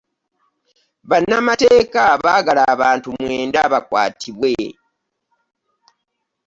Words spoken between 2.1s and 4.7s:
baagala abantu mwenda bakwatibwe.